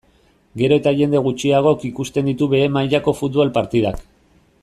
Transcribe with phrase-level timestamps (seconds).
[0.61, 4.03] Gero eta jende gutxiagok ikusten ditu behe mailako futbol partidak.